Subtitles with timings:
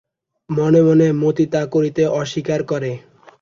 [0.49, 2.91] মনে মনে মতি তা করিতে অস্বীকার করে।